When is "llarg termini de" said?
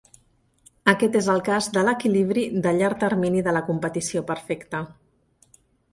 2.79-3.57